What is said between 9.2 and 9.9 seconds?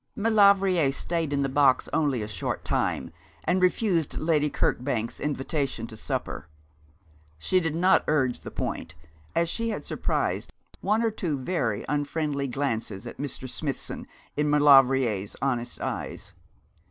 as she had